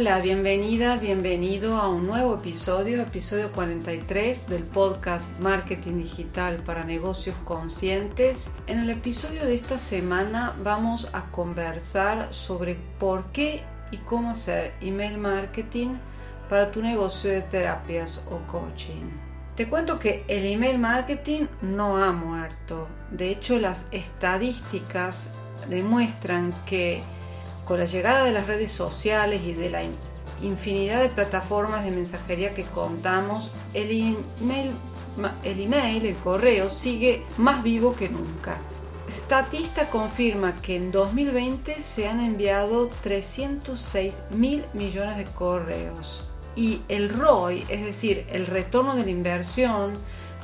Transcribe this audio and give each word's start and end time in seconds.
Hola, 0.00 0.22
bienvenida, 0.22 0.96
bienvenido 0.96 1.76
a 1.76 1.90
un 1.90 2.06
nuevo 2.06 2.36
episodio, 2.36 3.02
episodio 3.02 3.52
43 3.52 4.48
del 4.48 4.62
podcast 4.62 5.38
Marketing 5.40 5.98
Digital 5.98 6.56
para 6.64 6.84
Negocios 6.84 7.36
Conscientes. 7.44 8.50
En 8.66 8.78
el 8.78 8.88
episodio 8.88 9.44
de 9.44 9.54
esta 9.54 9.76
semana 9.76 10.56
vamos 10.64 11.10
a 11.12 11.30
conversar 11.30 12.32
sobre 12.32 12.78
por 12.98 13.30
qué 13.32 13.62
y 13.90 13.98
cómo 13.98 14.30
hacer 14.30 14.72
email 14.80 15.18
marketing 15.18 15.96
para 16.48 16.70
tu 16.70 16.80
negocio 16.80 17.30
de 17.30 17.42
terapias 17.42 18.22
o 18.30 18.38
coaching. 18.50 19.10
Te 19.54 19.68
cuento 19.68 19.98
que 19.98 20.24
el 20.28 20.46
email 20.46 20.78
marketing 20.78 21.44
no 21.60 22.02
ha 22.02 22.10
muerto. 22.10 22.88
De 23.10 23.30
hecho, 23.30 23.58
las 23.58 23.86
estadísticas 23.92 25.28
demuestran 25.68 26.54
que 26.64 27.02
con 27.70 27.78
la 27.78 27.86
llegada 27.86 28.24
de 28.24 28.32
las 28.32 28.48
redes 28.48 28.72
sociales 28.72 29.42
y 29.46 29.52
de 29.52 29.70
la 29.70 29.82
infinidad 30.42 31.00
de 31.02 31.08
plataformas 31.08 31.84
de 31.84 31.92
mensajería 31.92 32.52
que 32.52 32.64
contamos, 32.64 33.52
el 33.74 34.16
email, 34.40 34.72
el, 35.44 35.60
email, 35.60 36.04
el 36.04 36.16
correo 36.16 36.68
sigue 36.68 37.22
más 37.38 37.62
vivo 37.62 37.94
que 37.94 38.08
nunca. 38.08 38.58
Statista 39.08 39.88
confirma 39.88 40.60
que 40.60 40.74
en 40.74 40.90
2020 40.90 41.80
se 41.80 42.08
han 42.08 42.18
enviado 42.18 42.90
306 43.04 44.20
mil 44.30 44.64
millones 44.74 45.16
de 45.16 45.26
correos 45.26 46.28
y 46.56 46.80
el 46.88 47.08
ROI, 47.08 47.66
es 47.68 47.84
decir, 47.84 48.26
el 48.32 48.48
retorno 48.48 48.96
de 48.96 49.04
la 49.04 49.10
inversión 49.10 49.96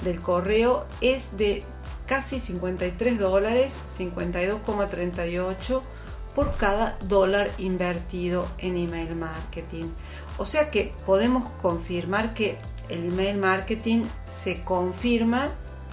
del 0.04 0.20
correo 0.20 0.86
es 1.00 1.36
de 1.36 1.64
casi 2.06 2.38
53 2.38 3.18
dólares, 3.18 3.76
52,38 3.98 5.82
por 6.36 6.54
cada 6.58 6.98
dólar 7.00 7.50
invertido 7.56 8.46
en 8.58 8.76
email 8.76 9.16
marketing. 9.16 9.86
O 10.36 10.44
sea 10.44 10.70
que 10.70 10.92
podemos 11.06 11.50
confirmar 11.62 12.34
que 12.34 12.58
el 12.90 13.06
email 13.06 13.38
marketing 13.38 14.04
se 14.28 14.62
confirma, 14.62 15.48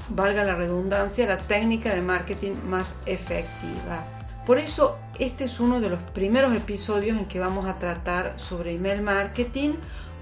valga 0.10 0.44
la 0.44 0.56
redundancia, 0.56 1.26
la 1.26 1.38
técnica 1.38 1.96
de 1.96 2.02
marketing 2.02 2.56
más 2.66 2.96
efectiva. 3.06 4.06
Por 4.46 4.58
eso 4.58 5.00
este 5.18 5.46
es 5.46 5.62
uno 5.62 5.80
de 5.80 5.90
los 5.90 6.00
primeros 6.00 6.54
episodios 6.54 7.18
en 7.18 7.26
que 7.26 7.40
vamos 7.40 7.66
a 7.66 7.80
tratar 7.80 8.34
sobre 8.38 8.76
email 8.76 9.02
marketing 9.02 9.76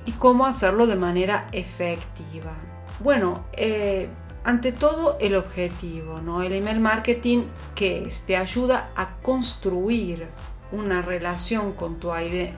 y 0.05 0.11
cómo 0.11 0.45
hacerlo 0.45 0.86
de 0.86 0.97
manera 0.97 1.47
efectiva. 1.52 2.53
Bueno, 2.99 3.44
eh, 3.53 4.08
ante 4.44 4.72
todo 4.72 5.17
el 5.20 5.36
objetivo, 5.36 6.20
¿no? 6.22 6.42
El 6.42 6.53
email 6.53 6.80
marketing 6.80 7.44
que 7.75 8.11
te 8.25 8.38
ayuda 8.38 8.89
a 8.95 9.17
construir 9.22 10.25
una 10.72 11.02
relación 11.02 11.73
con 11.73 12.00
tu 12.00 12.11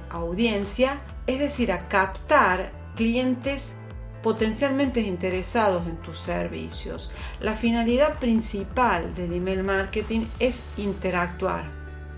audiencia, 0.10 1.00
es 1.28 1.40
decir, 1.40 1.72
a 1.72 1.88
captar 1.88 2.72
clientes 2.96 3.76
potencialmente 4.22 5.02
interesados 5.02 5.86
en 5.88 5.98
tus 5.98 6.18
servicios. 6.18 7.12
La 7.42 7.54
finalidad 7.54 8.20
principal 8.20 9.14
del 9.16 9.34
email 9.34 9.64
marketing 9.64 10.26
es 10.40 10.64
interactuar 10.78 11.66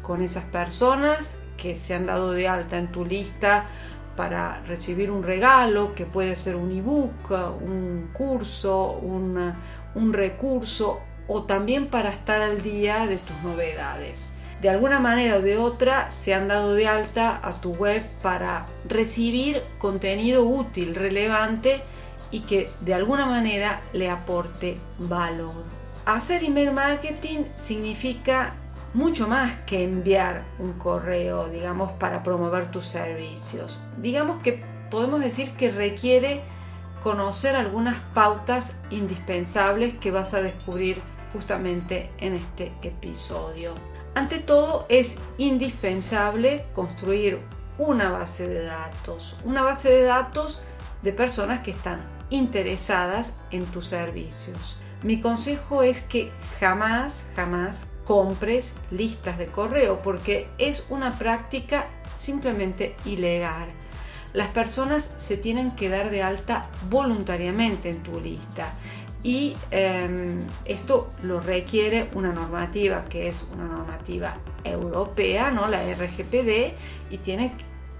con 0.03 0.22
esas 0.22 0.44
personas 0.44 1.35
que 1.57 1.75
se 1.75 1.95
han 1.95 2.06
dado 2.06 2.31
de 2.31 2.47
alta 2.47 2.78
en 2.78 2.91
tu 2.91 3.06
lista 3.06 3.66
para 4.15 4.61
recibir 4.67 5.11
un 5.11 5.23
regalo, 5.23 5.93
que 5.95 6.05
puede 6.05 6.35
ser 6.35 6.55
un 6.55 6.71
ebook, 6.71 7.31
un 7.31 8.09
curso, 8.13 8.91
un, 8.91 10.13
recurso 10.13 11.01
o 11.27 11.43
también 11.43 11.87
para 11.87 12.09
estar 12.09 12.41
al 12.41 12.61
día 12.61 13.07
de 13.07 13.17
tus 13.17 13.35
novedades. 13.43 14.31
De 14.61 14.69
alguna 14.69 14.99
manera 14.99 15.37
o 15.37 15.41
de 15.41 15.57
otra 15.57 16.09
se 16.11 16.33
han 16.33 16.47
dado 16.47 16.73
de 16.73 16.87
alta 16.87 17.39
a 17.43 17.59
tu 17.61 17.73
web 17.73 18.03
para 18.21 18.67
recibir 18.87 19.61
contenido 19.77 20.43
útil, 20.45 20.95
relevante 20.95 21.81
y 22.31 22.41
que 22.41 22.71
de 22.81 22.93
alguna 22.93 23.25
manera 23.25 23.81
le 23.93 24.09
aporte 24.09 24.77
valor. 24.97 25.63
Hacer 26.05 26.43
email 26.43 26.71
marketing 26.71 27.45
significa 27.55 28.53
mucho 28.95 29.28
más 29.28 29.59
que 29.66 29.83
enviar 29.83 30.45
un 30.57 30.72
correo, 30.73 31.50
digamos, 31.50 31.91
para 31.94 32.23
promover 32.23 32.72
tus 32.72 32.85
servicios. 32.85 33.78
Digamos 33.97 34.41
que 34.41 34.63
podemos 34.89 35.19
decir 35.19 35.51
que 35.57 35.69
requiere 35.69 36.44
conocer 37.03 37.57
algunas 37.57 38.00
pautas 38.13 38.79
indispensables 38.89 39.95
que 39.97 40.11
vas 40.11 40.33
a 40.33 40.41
descubrir 40.41 41.01
justamente 41.33 42.09
en 42.19 42.35
este 42.35 42.72
episodio. 42.83 43.75
Ante 44.16 44.39
todo 44.39 44.85
es 44.88 45.17
indispensable 45.38 46.66
construir 46.73 47.41
una 47.77 48.09
base 48.12 48.47
de 48.47 48.63
datos, 48.63 49.35
una 49.44 49.62
base 49.62 49.89
de 49.89 50.03
datos 50.03 50.63
de 51.01 51.12
personas 51.12 51.59
que 51.59 51.72
están 51.72 52.00
interesadas 52.29 53.33
en 53.51 53.66
tus 53.66 53.88
servicios. 53.88 54.77
Mi 55.03 55.19
consejo 55.19 55.83
es 55.83 56.00
que 56.00 56.31
jamás, 56.62 57.27
jamás 57.35 57.88
compres 58.05 58.75
listas 58.91 59.38
de 59.38 59.47
correo 59.47 60.01
porque 60.01 60.47
es 60.57 60.83
una 60.89 61.17
práctica 61.17 61.88
simplemente 62.16 62.95
ilegal. 63.03 63.67
Las 64.33 64.49
personas 64.49 65.11
se 65.17 65.38
tienen 65.38 65.71
que 65.75 65.89
dar 65.89 66.11
de 66.11 66.21
alta 66.21 66.69
voluntariamente 66.89 67.89
en 67.89 68.01
tu 68.01 68.19
lista 68.19 68.73
y 69.23 69.55
em, 69.71 70.45
esto 70.65 71.13
lo 71.23 71.39
requiere 71.39 72.09
una 72.13 72.31
normativa 72.31 73.05
que 73.05 73.27
es 73.27 73.47
una 73.53 73.65
normativa 73.65 74.38
europea, 74.63 75.51
¿no? 75.51 75.67
la 75.67 75.81
RGPD, 75.81 76.73
y 77.09 77.17
tiene 77.23 77.53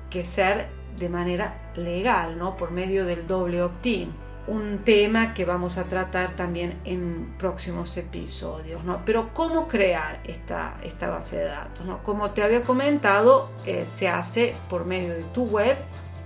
que 0.10 0.24
ser 0.24 0.68
de 1.00 1.10
manera 1.10 1.72
legal, 1.76 2.38
¿no? 2.38 2.56
por 2.56 2.72
medio 2.72 3.06
del 3.06 3.26
doble 3.28 3.64
opt-in 3.64 4.25
un 4.48 4.80
tema 4.80 5.34
que 5.34 5.46
vamos 5.46 5.78
a 5.78 5.86
tratar 5.86 6.36
también 6.36 6.80
en 6.86 7.34
próximos 7.38 7.96
episodios. 7.98 8.84
¿no? 8.84 9.02
Pero 9.06 9.34
cómo 9.34 9.68
crear 9.68 10.20
esta, 10.26 10.78
esta 10.84 11.10
base 11.10 11.38
de 11.38 11.46
datos. 11.46 11.86
¿no? 11.86 12.04
Como 12.04 12.32
te 12.32 12.44
había 12.44 12.64
comentado, 12.64 13.50
eh, 13.66 13.86
se 13.86 14.08
hace 14.08 14.56
por 14.70 14.86
medio 14.86 15.14
de 15.14 15.24
tu 15.24 15.46
web, 15.46 15.78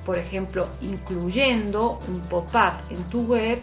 por 0.06 0.18
ejemplo, 0.18 0.68
incluyendo 0.82 2.00
un 2.08 2.22
pop-up 2.22 2.74
en 2.90 3.04
tu 3.06 3.22
web 3.22 3.60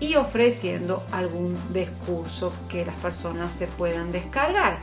y 0.00 0.14
ofreciendo 0.14 1.04
algún 1.10 1.58
discurso 1.72 2.52
que 2.68 2.84
las 2.84 2.94
personas 2.96 3.52
se 3.52 3.66
puedan 3.66 4.12
descargar, 4.12 4.78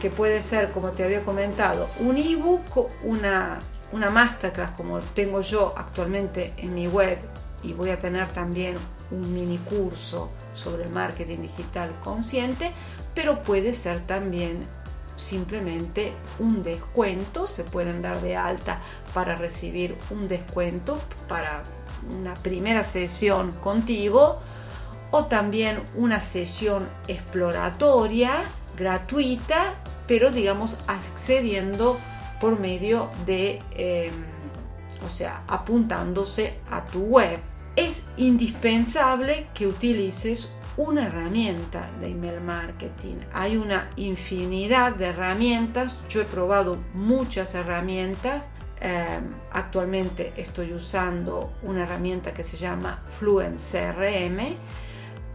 que 0.00 0.10
puede 0.10 0.42
ser, 0.42 0.70
como 0.70 0.90
te 0.90 1.02
había 1.02 1.24
comentado, 1.24 1.88
un 1.98 2.18
ebook, 2.18 2.90
una, 3.02 3.60
una 3.90 4.10
masterclass 4.10 4.72
como 4.72 5.00
tengo 5.00 5.40
yo 5.40 5.74
actualmente 5.76 6.52
en 6.58 6.74
mi 6.74 6.86
web 6.86 7.18
y 7.64 7.72
voy 7.72 7.90
a 7.90 7.98
tener 7.98 8.28
también 8.28 8.76
un 9.10 9.34
mini 9.34 9.58
curso 9.58 10.30
sobre 10.54 10.84
el 10.84 10.90
marketing 10.90 11.38
digital 11.38 11.90
consciente, 12.02 12.72
pero 13.14 13.42
puede 13.42 13.74
ser 13.74 14.00
también 14.00 14.66
simplemente 15.16 16.12
un 16.38 16.62
descuento, 16.62 17.46
se 17.46 17.64
pueden 17.64 18.02
dar 18.02 18.20
de 18.20 18.36
alta 18.36 18.80
para 19.12 19.36
recibir 19.36 19.96
un 20.10 20.28
descuento 20.28 21.00
para 21.28 21.62
una 22.10 22.34
primera 22.34 22.84
sesión 22.84 23.52
contigo 23.52 24.40
o 25.10 25.26
también 25.26 25.80
una 25.94 26.20
sesión 26.20 26.88
exploratoria 27.06 28.44
gratuita, 28.76 29.74
pero 30.06 30.30
digamos 30.30 30.76
accediendo 30.88 31.96
por 32.40 32.58
medio 32.58 33.10
de, 33.24 33.62
eh, 33.72 34.10
o 35.04 35.08
sea, 35.08 35.44
apuntándose 35.46 36.58
a 36.70 36.82
tu 36.82 37.00
web 37.00 37.38
es 37.76 38.04
indispensable 38.16 39.48
que 39.54 39.66
utilices 39.66 40.50
una 40.76 41.06
herramienta 41.06 41.88
de 42.00 42.08
email 42.08 42.40
marketing. 42.40 43.16
Hay 43.32 43.56
una 43.56 43.90
infinidad 43.96 44.94
de 44.94 45.06
herramientas. 45.06 45.94
Yo 46.08 46.20
he 46.20 46.24
probado 46.24 46.78
muchas 46.94 47.54
herramientas. 47.54 48.44
Eh, 48.80 49.20
actualmente 49.52 50.32
estoy 50.36 50.72
usando 50.72 51.52
una 51.62 51.84
herramienta 51.84 52.34
que 52.34 52.42
se 52.42 52.56
llama 52.56 53.02
Fluent 53.08 53.58
CRM, 53.58 54.56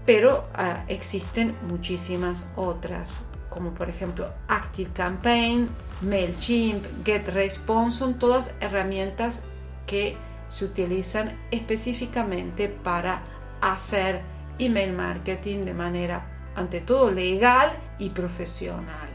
pero 0.05 0.49
eh, 0.57 0.75
existen 0.89 1.55
muchísimas 1.67 2.45
otras, 2.55 3.25
como 3.49 3.73
por 3.73 3.89
ejemplo 3.89 4.29
Active 4.49 4.91
Campaign, 4.93 5.69
MailChimp, 6.01 6.83
GetResponse, 7.05 7.97
son 7.97 8.19
todas 8.19 8.51
herramientas 8.59 9.41
que 9.87 10.17
se 10.49 10.65
utilizan 10.65 11.37
específicamente 11.51 12.67
para 12.67 13.23
hacer 13.61 14.21
email 14.57 14.93
marketing 14.93 15.63
de 15.65 15.73
manera 15.73 16.51
ante 16.55 16.81
todo 16.81 17.09
legal 17.09 17.71
y 17.97 18.09
profesional. 18.09 19.07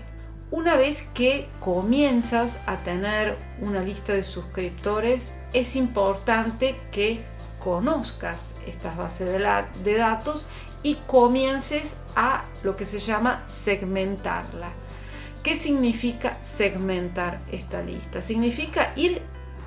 Una 0.51 0.77
vez 0.77 1.03
que 1.15 1.49
comienzas 1.59 2.59
a 2.67 2.77
tener 2.77 3.37
una 3.61 3.81
lista 3.81 4.13
de 4.13 4.23
suscriptores, 4.23 5.35
es 5.53 5.75
importante 5.75 6.77
que 6.93 7.25
conozcas 7.59 8.53
estas 8.67 8.97
bases 8.97 9.29
de, 9.29 9.95
datos 9.97 10.47
y 10.83 10.97
comiences 11.07 11.97
a 12.15 12.45
lo 12.63 12.77
que 12.77 12.87
se 12.87 12.99
llama 12.99 13.43
segmentarla. 13.49 14.69
¿Qué 15.43 15.57
significa 15.57 16.39
segmentar 16.43 17.41
esta 17.51 17.83
lista? 17.83 18.23
Significa 18.23 18.93
ir 18.97 19.23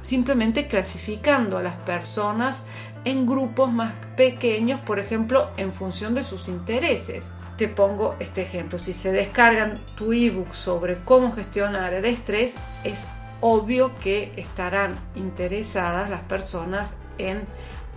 simplemente 0.07 0.67
clasificando 0.67 1.57
a 1.57 1.61
las 1.63 1.75
personas 1.75 2.61
en 3.03 3.25
grupos 3.25 3.73
más 3.73 3.91
pequeños, 4.15 4.79
por 4.79 4.99
ejemplo, 4.99 5.49
en 5.57 5.73
función 5.73 6.15
de 6.15 6.23
sus 6.23 6.47
intereses. 6.47 7.29
Te 7.57 7.67
pongo 7.67 8.15
este 8.19 8.41
ejemplo, 8.41 8.79
si 8.79 8.93
se 8.93 9.11
descargan 9.11 9.81
tu 9.97 10.13
ebook 10.13 10.53
sobre 10.53 10.97
cómo 10.99 11.33
gestionar 11.33 11.93
el 11.93 12.05
estrés, 12.05 12.55
es 12.85 13.05
obvio 13.41 13.91
que 13.99 14.31
estarán 14.37 14.97
interesadas 15.15 16.09
las 16.09 16.21
personas 16.21 16.93
en 17.17 17.41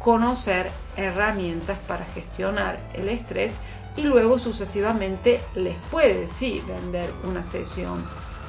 conocer 0.00 0.68
herramientas 0.96 1.78
para 1.86 2.06
gestionar 2.06 2.80
el 2.94 3.08
estrés 3.08 3.56
y 3.96 4.02
luego 4.02 4.40
sucesivamente 4.40 5.40
les 5.54 5.76
puede 5.92 6.26
sí 6.26 6.60
vender 6.66 7.08
una 7.22 7.44
sesión 7.44 8.04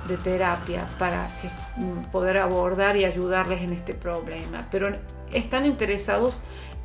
de 0.07 0.17
terapia 0.17 0.87
para 0.97 1.27
poder 2.11 2.37
abordar 2.37 2.97
y 2.97 3.05
ayudarles 3.05 3.61
en 3.61 3.73
este 3.73 3.93
problema, 3.93 4.67
pero 4.71 4.95
están 5.31 5.65
interesados 5.65 6.39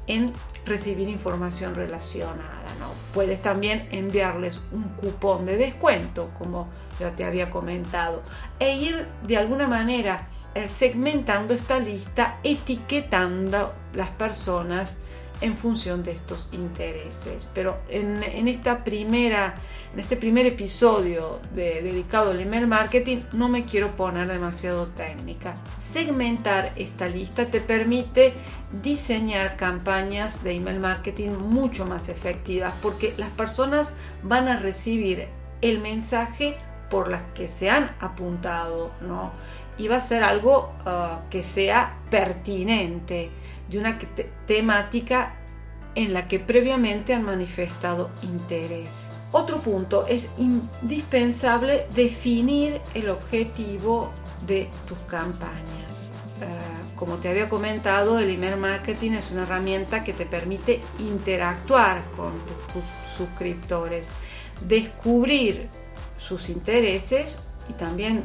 en 0.06 0.32
recibir 0.64 1.08
información 1.08 1.74
relacionada. 1.74 2.66
¿no? 2.78 2.90
Puedes 3.12 3.42
también 3.42 3.88
enviarles 3.90 4.60
un 4.72 4.84
cupón 4.90 5.44
de 5.44 5.56
descuento, 5.56 6.30
como 6.38 6.68
ya 7.00 7.10
te 7.10 7.24
había 7.24 7.50
comentado, 7.50 8.22
e 8.58 8.76
ir 8.76 9.06
de 9.26 9.36
alguna 9.36 9.66
manera 9.66 10.28
eh, 10.54 10.68
segmentando 10.68 11.54
esta 11.54 11.78
lista, 11.78 12.38
etiquetando 12.42 13.74
las 13.92 14.10
personas 14.10 14.98
en 15.40 15.56
función 15.56 16.02
de 16.02 16.12
estos 16.12 16.48
intereses. 16.52 17.50
Pero 17.54 17.78
en, 17.88 18.48
esta 18.48 18.84
primera, 18.84 19.54
en 19.96 20.00
este 20.00 20.18
primer 20.18 20.44
episodio 20.44 21.40
dedicado 21.54 22.30
al 22.30 22.40
email 22.40 22.66
marketing 22.66 23.22
no 23.32 23.48
me 23.48 23.64
quiero 23.64 23.96
poner 23.96 24.28
demasiado 24.28 24.88
técnica. 24.88 25.54
Segmentar 25.80 26.74
esta 26.76 27.08
lista 27.08 27.46
te 27.46 27.62
permite 27.62 28.34
diseñar 28.82 29.56
campañas 29.56 30.44
de 30.44 30.52
email 30.52 30.80
marketing 30.80 31.30
mucho 31.30 31.86
más 31.86 32.10
efectivas 32.10 32.74
porque 32.82 33.14
las 33.16 33.30
personas 33.30 33.90
van 34.22 34.48
a 34.48 34.58
recibir 34.60 35.28
el 35.62 35.80
mensaje 35.80 36.58
por 36.90 37.10
las 37.10 37.22
que 37.34 37.48
se 37.48 37.70
han 37.70 37.96
apuntado, 37.98 38.92
¿no? 39.00 39.32
Y 39.78 39.88
va 39.88 39.96
a 39.96 40.00
ser 40.02 40.24
algo 40.24 40.74
ah, 40.84 41.22
que 41.30 41.42
sea 41.42 42.00
pertinente, 42.10 43.30
de 43.70 43.78
una 43.78 43.98
temática 44.46 45.36
en 45.96 46.12
la 46.12 46.28
que 46.28 46.38
previamente 46.38 47.14
han 47.14 47.24
manifestado 47.24 48.10
interés. 48.22 49.08
Otro 49.32 49.60
punto, 49.60 50.06
es 50.06 50.28
indispensable 50.38 51.86
definir 51.94 52.80
el 52.94 53.08
objetivo 53.08 54.12
de 54.46 54.68
tus 54.86 54.98
campañas. 55.00 56.12
Ah, 56.42 56.82
como 56.94 57.16
te 57.16 57.30
había 57.30 57.48
comentado, 57.48 58.18
el 58.18 58.30
email 58.30 58.58
marketing 58.58 59.12
es 59.12 59.30
una 59.30 59.42
herramienta 59.42 60.04
que 60.04 60.12
te 60.12 60.26
permite 60.26 60.80
interactuar 60.98 62.02
con 62.14 62.32
tus 62.72 62.84
suscriptores, 63.16 64.10
descubrir 64.66 65.68
sus 66.18 66.50
intereses 66.50 67.38
y 67.68 67.72
también 67.72 68.24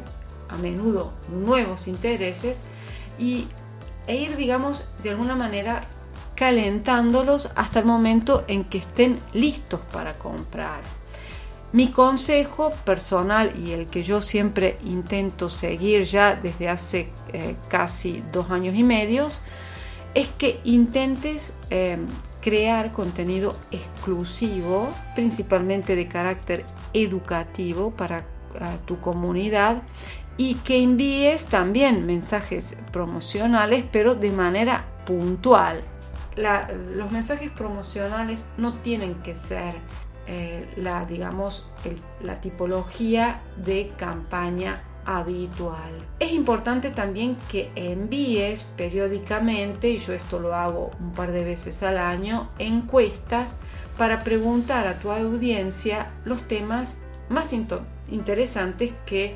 a 0.50 0.58
menudo 0.58 1.14
nuevos 1.30 1.88
intereses 1.88 2.62
y, 3.18 3.48
e 4.08 4.18
ir, 4.18 4.36
digamos, 4.36 4.84
de 5.04 5.12
alguna 5.12 5.36
manera 5.36 5.88
calentándolos 6.42 7.50
hasta 7.56 7.82
el 7.82 7.86
momento 7.86 8.46
en 8.48 8.64
que 8.64 8.80
estén 8.80 9.20
listos 9.32 9.80
para 9.92 10.18
comprar. 10.18 10.82
Mi 11.72 11.92
consejo 11.92 12.72
personal 12.84 13.54
y 13.64 13.74
el 13.74 13.86
que 13.86 14.02
yo 14.02 14.22
siempre 14.22 14.80
intento 14.84 15.50
seguir 15.50 16.02
ya 16.02 16.34
desde 16.34 16.68
hace 16.68 17.10
eh, 17.32 17.58
casi 17.68 18.24
dos 18.34 18.50
años 18.50 18.74
y 18.74 18.82
medio 18.82 19.28
es 20.16 20.30
que 20.40 20.60
intentes 20.64 21.54
eh, 21.70 22.00
crear 22.42 22.92
contenido 22.92 23.56
exclusivo, 23.70 24.90
principalmente 25.14 25.96
de 25.96 26.08
carácter 26.08 26.66
educativo 26.96 27.92
para 27.92 28.26
tu 28.88 29.00
comunidad 29.00 29.84
y 30.38 30.56
que 30.56 30.82
envíes 30.82 31.46
también 31.46 32.08
mensajes 32.08 32.76
promocionales, 32.92 33.86
pero 33.92 34.16
de 34.16 34.32
manera 34.32 34.86
puntual. 35.06 35.84
Los 36.36 37.12
mensajes 37.12 37.52
promocionales 37.52 38.44
no 38.58 38.74
tienen 38.74 39.16
que 39.16 39.36
ser 39.36 39.76
eh, 40.28 40.66
la, 40.78 41.06
digamos, 41.06 41.68
la 42.24 42.40
tipología 42.40 43.42
de 43.58 43.92
campaña 43.98 44.82
habitual. 45.06 45.92
Es 46.20 46.32
importante 46.32 46.92
también 46.92 47.36
que 47.50 47.72
envíes 47.76 48.64
periódicamente, 48.78 49.90
y 49.90 49.98
yo 49.98 50.14
esto 50.14 50.40
lo 50.40 50.54
hago 50.54 50.92
un 51.00 51.14
par 51.14 51.32
de 51.32 51.44
veces 51.44 51.84
al 51.84 51.98
año, 51.98 52.50
encuestas 52.60 53.56
para 53.98 54.24
preguntar 54.24 54.88
a 54.88 55.00
tu 55.00 55.12
audiencia 55.12 56.12
los 56.24 56.44
temas 56.48 56.98
más 57.30 57.54
interesantes 58.10 58.94
que 59.06 59.36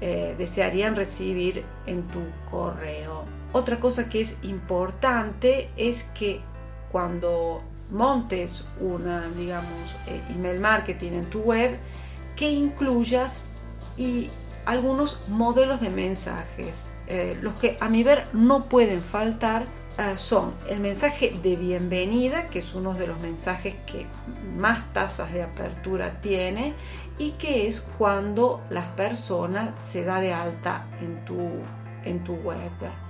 eh, 0.00 0.34
desearían 0.36 0.96
recibir 0.96 1.64
en 1.86 2.02
tu 2.08 2.20
correo. 2.50 3.24
Otra 3.56 3.80
cosa 3.80 4.10
que 4.10 4.20
es 4.20 4.34
importante 4.42 5.70
es 5.78 6.02
que 6.12 6.42
cuando 6.92 7.62
montes 7.90 8.66
una, 8.80 9.26
digamos, 9.30 9.96
eh, 10.06 10.20
email 10.28 10.60
marketing 10.60 11.12
en 11.12 11.30
tu 11.30 11.40
web, 11.40 11.78
que 12.36 12.50
incluyas 12.50 13.40
y 13.96 14.28
algunos 14.66 15.26
modelos 15.28 15.80
de 15.80 15.88
mensajes. 15.88 16.84
Eh, 17.06 17.38
los 17.40 17.54
que 17.54 17.78
a 17.80 17.88
mi 17.88 18.02
ver 18.02 18.26
no 18.34 18.66
pueden 18.66 19.00
faltar 19.02 19.64
eh, 19.96 20.18
son 20.18 20.52
el 20.68 20.80
mensaje 20.80 21.34
de 21.42 21.56
bienvenida, 21.56 22.48
que 22.48 22.58
es 22.58 22.74
uno 22.74 22.92
de 22.92 23.06
los 23.06 23.18
mensajes 23.20 23.74
que 23.86 24.04
más 24.58 24.84
tasas 24.92 25.32
de 25.32 25.42
apertura 25.42 26.20
tiene 26.20 26.74
y 27.16 27.30
que 27.30 27.68
es 27.68 27.80
cuando 27.80 28.60
las 28.68 28.88
personas 28.88 29.80
se 29.80 30.04
da 30.04 30.20
de 30.20 30.34
alta 30.34 30.84
en 31.00 31.24
tu, 31.24 31.48
en 32.04 32.22
tu 32.22 32.34
web. 32.34 33.05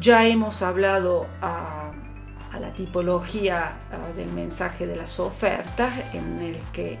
Ya 0.00 0.26
hemos 0.26 0.62
hablado 0.62 1.26
a, 1.40 1.92
la 2.58 2.72
tipología 2.72 3.76
del 4.16 4.30
mensaje 4.30 4.86
de 4.86 4.94
las 4.94 5.18
ofertas 5.18 5.92
en 6.12 6.40
el 6.40 6.56
que 6.72 6.98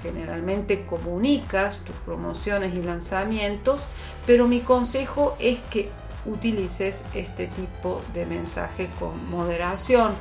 generalmente 0.00 0.84
comunicas 0.84 1.80
tus 1.80 1.94
promociones 2.04 2.74
y 2.74 2.82
lanzamientos, 2.82 3.84
pero 4.26 4.46
mi 4.46 4.60
consejo 4.60 5.36
es 5.40 5.58
que 5.70 5.90
utilices 6.24 7.02
este 7.14 7.48
tipo 7.48 8.00
de 8.14 8.26
mensaje 8.26 8.90
con 8.98 9.28
moderación, 9.28 10.14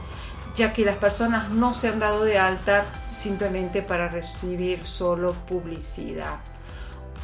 ya 0.56 0.74
que 0.74 0.84
las 0.84 0.98
personas 0.98 1.50
no 1.50 1.74
se 1.74 1.90
han 1.90 2.00
dado 2.00 2.24
de 2.24 2.40
alta 2.40 2.86
simplemente 3.18 3.82
para 3.82 4.08
recibir 4.08 4.86
solo 4.86 5.34
publicidad. 5.34 6.40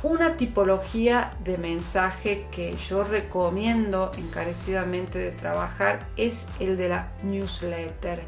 Una 0.04 0.38
tipología 0.38 1.34
de 1.44 1.58
mensaje 1.58 2.46
que 2.51 2.75
yo 2.75 3.04
recomiendo 3.04 4.12
encarecidamente 4.18 5.18
de 5.18 5.32
trabajar 5.32 6.08
es 6.18 6.46
el 6.60 6.77
de 6.77 6.89
la 6.89 7.12
newsletter 7.24 8.22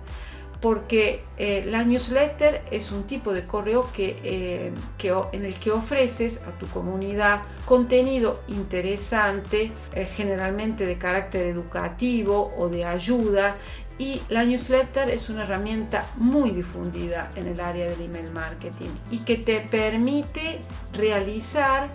porque 0.61 1.23
eh, 1.37 1.63
la 1.67 1.83
newsletter 1.83 2.61
es 2.69 2.91
un 2.91 3.03
tipo 3.03 3.31
de 3.31 3.45
correo 3.45 3.89
que, 3.93 4.19
eh, 4.23 4.73
en 5.31 5.45
el 5.45 5.53
que 5.55 5.71
ofreces 5.71 6.41
a 6.47 6.57
tu 6.59 6.67
comunidad 6.67 7.43
contenido 7.65 8.41
interesante, 8.49 9.71
eh, 9.93 10.05
generalmente 10.05 10.85
de 10.85 10.97
carácter 10.97 11.45
educativo 11.45 12.51
o 12.57 12.67
de 12.67 12.83
ayuda. 12.83 13.55
Y 13.99 14.21
la 14.29 14.43
newsletter 14.45 15.09
es 15.09 15.29
una 15.29 15.43
herramienta 15.43 16.07
muy 16.15 16.49
difundida 16.49 17.31
en 17.35 17.47
el 17.47 17.59
área 17.59 17.87
del 17.87 18.01
email 18.01 18.31
marketing 18.31 18.89
y 19.11 19.19
que 19.19 19.35
te 19.35 19.59
permite 19.59 20.59
realizar 20.93 21.89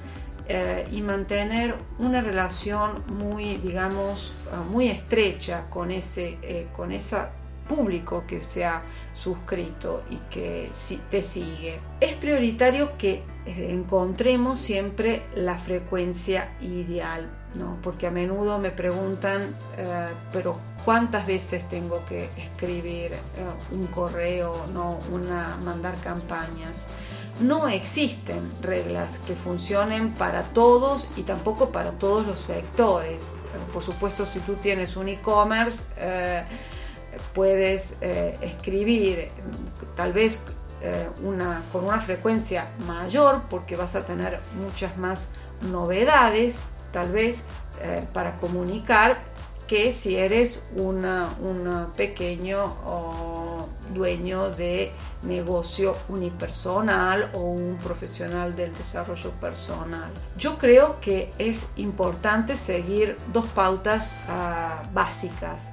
y 0.92 1.00
mantener 1.00 1.74
una 1.98 2.20
relación 2.20 3.02
muy, 3.06 3.56
digamos, 3.56 4.34
muy 4.70 4.88
estrecha 4.88 5.64
con, 5.70 5.90
ese, 5.90 6.68
con 6.74 6.92
esa 6.92 7.30
público 7.66 8.24
que 8.26 8.42
se 8.42 8.64
ha 8.64 8.82
suscrito 9.14 10.02
y 10.10 10.16
que 10.30 10.70
te 11.10 11.22
sigue. 11.22 11.80
Es 12.00 12.14
prioritario 12.14 12.96
que 12.98 13.22
eh, 13.46 13.68
encontremos 13.70 14.58
siempre 14.58 15.22
la 15.34 15.58
frecuencia 15.58 16.52
ideal. 16.60 17.30
¿no? 17.54 17.78
porque 17.82 18.08
a 18.08 18.10
menudo 18.10 18.58
me 18.58 18.72
preguntan, 18.72 19.56
eh, 19.76 20.08
pero 20.32 20.58
¿cuántas 20.84 21.26
veces 21.26 21.68
tengo 21.68 22.04
que 22.04 22.30
escribir 22.36 23.12
eh, 23.12 23.18
un 23.70 23.86
correo, 23.86 24.66
¿no? 24.72 24.98
Una, 25.10 25.56
mandar 25.56 25.98
campañas? 26.00 26.86
No 27.40 27.68
existen 27.68 28.50
reglas 28.62 29.18
que 29.18 29.34
funcionen 29.34 30.12
para 30.14 30.44
todos 30.44 31.08
y 31.16 31.22
tampoco 31.22 31.70
para 31.70 31.92
todos 31.92 32.24
los 32.26 32.38
sectores. 32.38 33.32
Por 33.72 33.82
supuesto, 33.82 34.24
si 34.24 34.38
tú 34.40 34.54
tienes 34.54 34.96
un 34.96 35.08
e-commerce, 35.08 35.82
eh, 35.96 36.44
puedes 37.32 37.98
escribir 38.00 39.30
tal 39.96 40.12
vez 40.12 40.40
una, 41.24 41.62
con 41.72 41.84
una 41.84 41.98
frecuencia 41.98 42.68
mayor 42.86 43.42
porque 43.50 43.74
vas 43.74 43.96
a 43.96 44.04
tener 44.04 44.40
muchas 44.60 44.96
más 44.96 45.26
novedades 45.62 46.60
tal 46.94 47.10
vez 47.10 47.44
eh, 47.82 48.06
para 48.12 48.36
comunicar 48.36 49.18
que 49.66 49.92
si 49.92 50.16
eres 50.16 50.58
un 50.76 51.06
pequeño 51.96 52.74
dueño 53.92 54.50
de 54.50 54.92
negocio 55.22 55.96
unipersonal 56.08 57.30
o 57.34 57.40
un 57.40 57.78
profesional 57.78 58.56
del 58.56 58.74
desarrollo 58.74 59.30
personal. 59.32 60.10
Yo 60.36 60.58
creo 60.58 61.00
que 61.00 61.32
es 61.38 61.68
importante 61.76 62.56
seguir 62.56 63.16
dos 63.32 63.46
pautas 63.46 64.12
ah, 64.28 64.82
básicas. 64.92 65.70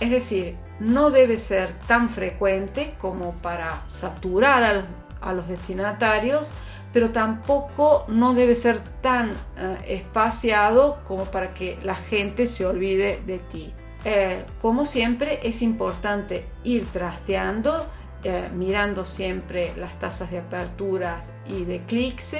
Es 0.00 0.10
decir, 0.10 0.56
no 0.80 1.10
debe 1.10 1.38
ser 1.38 1.72
tan 1.86 2.10
frecuente 2.10 2.94
como 2.98 3.32
para 3.34 3.82
saturar 3.86 4.84
a 5.20 5.32
los 5.32 5.48
destinatarios, 5.48 6.48
pero 6.94 7.10
tampoco 7.10 8.04
no 8.06 8.34
debe 8.34 8.54
ser 8.54 8.78
tan 9.02 9.32
eh, 9.58 9.78
espaciado 9.88 11.00
como 11.08 11.24
para 11.24 11.52
que 11.52 11.76
la 11.82 11.96
gente 11.96 12.46
se 12.46 12.64
olvide 12.64 13.20
de 13.26 13.40
ti. 13.40 13.74
Eh, 14.04 14.44
como 14.62 14.86
siempre 14.86 15.40
es 15.42 15.60
importante 15.60 16.44
ir 16.62 16.86
trasteando, 16.86 17.84
eh, 18.22 18.48
mirando 18.54 19.04
siempre 19.04 19.72
las 19.76 19.98
tasas 19.98 20.30
de 20.30 20.38
aperturas 20.38 21.32
y 21.48 21.64
de 21.64 21.80
clics 21.80 22.36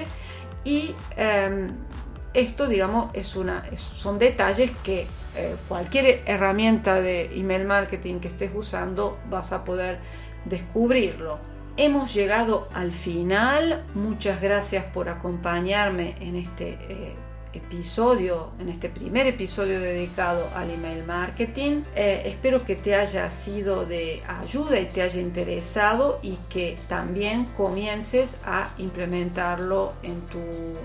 y 0.63 0.95
em, 1.17 1.73
esto 2.33 2.69
digamos 2.69 3.11
es 3.13 3.35
una, 3.35 3.65
son 3.77 4.19
detalles 4.21 4.71
que 4.85 5.07
cualquier 5.69 6.23
herramienta 6.27 7.01
de 7.01 7.25
email 7.37 7.65
marketing 7.65 8.21
que 8.21 8.29
estés 8.29 8.53
usando 8.55 9.19
vas 9.29 9.51
a 9.51 9.65
poder 9.65 9.99
descubrirlo. 10.45 11.54
Hemos 11.77 12.15
llegado 12.15 12.69
al 12.73 12.93
final. 12.93 13.85
Muchas 13.95 14.41
gracias 14.41 14.85
por 14.85 15.09
acompañarme 15.09 16.15
en 16.21 16.37
este 16.37 16.79
eh, 16.89 17.17
episodio, 17.55 18.51
en 18.59 18.69
este 18.69 18.89
primer 18.89 19.27
episodio 19.27 19.81
dedicado 19.81 20.49
al 20.55 20.71
email 20.71 21.05
marketing. 21.05 21.83
Eh, 21.95 22.23
espero 22.27 22.65
que 22.65 22.75
te 22.75 22.95
haya 22.95 23.31
sido 23.31 23.87
de 23.87 24.23
ayuda 24.27 24.81
y 24.81 24.87
te 24.87 25.03
haya 25.03 25.21
interesado 25.21 26.19
y 26.23 26.37
que 26.49 26.77
también 26.89 27.47
comiences 27.57 28.39
a 28.45 28.71
implementarlo 28.79 29.93
en 30.03 30.21
tu, 30.23 30.41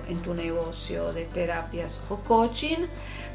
en 0.08 0.22
tu 0.22 0.34
negocio 0.34 1.14
de 1.14 1.26
terapias 1.26 2.00
o 2.10 2.18
coaching. 2.18 2.88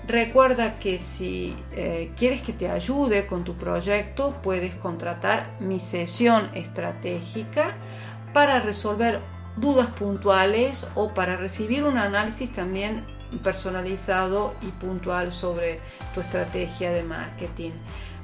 Recuerda 0.06 0.78
que 0.78 0.98
si 0.98 1.56
eh, 1.72 2.12
quieres 2.16 2.42
que 2.42 2.52
te 2.52 2.68
ayude 2.68 3.26
con 3.26 3.44
tu 3.44 3.54
proyecto, 3.54 4.34
puedes 4.42 4.74
contratar 4.74 5.48
mi 5.60 5.80
sesión 5.80 6.50
estratégica 6.54 7.76
para 8.32 8.60
resolver 8.60 9.20
dudas 9.56 9.88
puntuales 9.88 10.86
o 10.94 11.14
para 11.14 11.36
recibir 11.36 11.84
un 11.84 11.96
análisis 11.96 12.52
también 12.52 13.04
personalizado 13.42 14.54
y 14.62 14.66
puntual 14.66 15.32
sobre 15.32 15.80
tu 16.14 16.20
estrategia 16.20 16.90
de 16.90 17.02
marketing. 17.02 17.72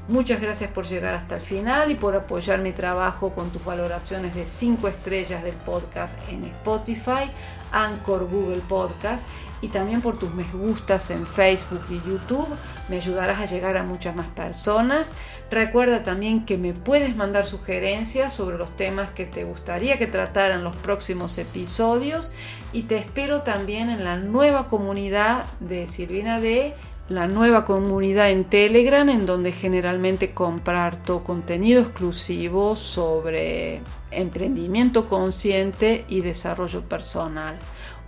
Muchas 0.09 0.40
gracias 0.40 0.71
por 0.71 0.87
llegar 0.87 1.14
hasta 1.14 1.37
el 1.37 1.40
final 1.40 1.90
y 1.90 1.95
por 1.95 2.16
apoyar 2.16 2.59
mi 2.61 2.73
trabajo 2.73 3.33
con 3.33 3.50
tus 3.50 3.64
valoraciones 3.64 4.35
de 4.35 4.45
5 4.45 4.88
estrellas 4.88 5.45
del 5.45 5.54
podcast 5.54 6.19
en 6.28 6.45
Spotify, 6.45 7.30
Anchor, 7.71 8.28
Google 8.28 8.62
Podcast 8.69 9.25
y 9.62 9.69
también 9.69 10.00
por 10.00 10.19
tus 10.19 10.35
me 10.35 10.45
gustas 10.45 11.11
en 11.11 11.26
Facebook 11.26 11.83
y 11.90 11.97
YouTube. 12.09 12.49
Me 12.88 12.97
ayudarás 12.97 13.40
a 13.40 13.47
llegar 13.47 13.76
a 13.76 13.83
muchas 13.83 14.17
más 14.17 14.26
personas. 14.29 15.11
Recuerda 15.50 16.02
también 16.02 16.45
que 16.45 16.57
me 16.57 16.73
puedes 16.73 17.14
mandar 17.17 17.47
sugerencias 17.47 18.33
sobre 18.33 18.57
los 18.59 18.76
temas 18.76 19.11
que 19.11 19.26
te 19.26 19.45
gustaría 19.45 19.99
que 19.99 20.07
tratara 20.07 20.55
en 20.55 20.64
los 20.64 20.76
próximos 20.76 21.37
episodios 21.38 22.33
y 22.73 22.83
te 22.83 22.97
espero 22.97 23.43
también 23.43 23.90
en 23.90 24.05
la 24.05 24.17
nueva 24.17 24.69
comunidad 24.69 25.45
de 25.61 25.87
Silvina 25.88 26.40
D 26.40 26.75
la 27.11 27.26
nueva 27.26 27.64
comunidad 27.64 28.31
en 28.31 28.45
Telegram 28.45 29.09
en 29.09 29.26
donde 29.26 29.50
generalmente 29.50 30.33
comparto 30.33 31.25
contenido 31.25 31.83
exclusivo 31.83 32.76
sobre 32.76 33.81
emprendimiento 34.12 35.09
consciente 35.09 36.05
y 36.09 36.21
desarrollo 36.21 36.83
personal. 36.83 37.59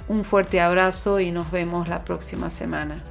Un 0.08 0.24
fuerte 0.24 0.60
abrazo 0.60 1.20
y 1.20 1.30
nos 1.30 1.50
vemos 1.50 1.88
la 1.88 2.04
próxima 2.04 2.50
semana. 2.50 3.02